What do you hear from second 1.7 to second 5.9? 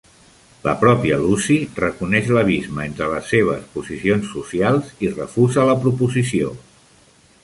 reconeix l'abisme entre les seves posicions socials i refusa la